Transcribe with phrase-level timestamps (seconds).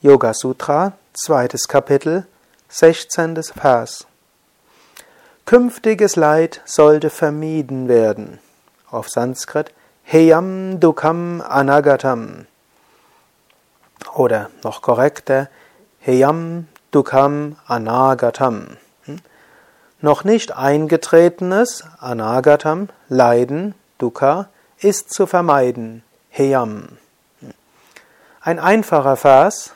[0.00, 2.24] Yoga Sutra, zweites Kapitel,
[2.68, 3.42] 16.
[3.42, 4.06] Vers.
[5.44, 8.38] Künftiges Leid sollte vermieden werden.
[8.92, 9.72] Auf Sanskrit
[10.04, 12.46] Heyam Dukam Anagatam.
[14.14, 15.48] Oder noch korrekter
[15.98, 18.76] Heyam Dukam Anagatam.
[19.02, 19.18] Hm?
[20.00, 26.04] Noch nicht eingetretenes Anagatam, Leiden, Dukkha, ist zu vermeiden.
[26.30, 26.98] Heyam.
[27.40, 27.52] Hm?
[28.40, 29.74] Ein einfacher Vers,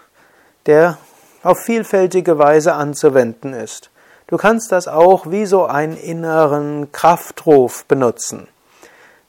[0.67, 0.99] der
[1.43, 3.91] auf vielfältige Weise anzuwenden ist.
[4.27, 8.49] Du kannst das auch wie so einen inneren Kraftruf benutzen.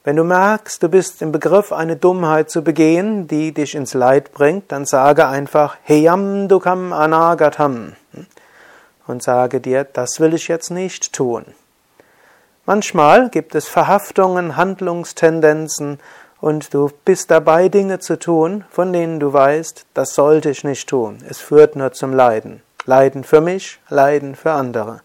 [0.04, 4.32] Wenn du merkst, du bist im Begriff, eine Dummheit zu begehen, die dich ins Leid
[4.32, 7.94] bringt, dann sage einfach Heyam dukam anagatam
[9.06, 11.46] und sage dir, das will ich jetzt nicht tun.
[12.66, 16.00] Manchmal gibt es Verhaftungen, Handlungstendenzen
[16.44, 20.86] und du bist dabei, Dinge zu tun, von denen du weißt, das sollte ich nicht
[20.86, 21.24] tun.
[21.26, 22.60] Es führt nur zum Leiden.
[22.84, 25.00] Leiden für mich, Leiden für andere.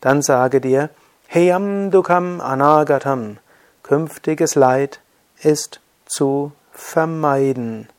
[0.00, 0.88] Dann sage dir,
[1.26, 3.36] Heyam dukam anagatam.
[3.82, 5.00] Künftiges Leid
[5.42, 7.90] ist zu vermeiden.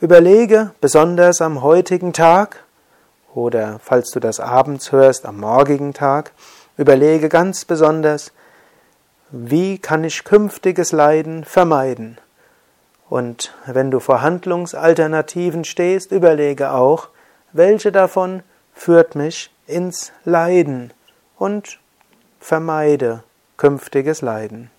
[0.00, 2.64] Überlege besonders am heutigen Tag
[3.36, 6.32] oder falls du das abends hörst, am morgigen Tag,
[6.76, 8.32] überlege ganz besonders,
[9.30, 12.18] wie kann ich künftiges Leiden vermeiden?
[13.08, 17.08] Und wenn du vor Handlungsalternativen stehst, überlege auch,
[17.52, 20.92] welche davon führt mich ins Leiden
[21.38, 21.78] und
[22.40, 23.22] vermeide
[23.56, 24.70] künftiges Leiden.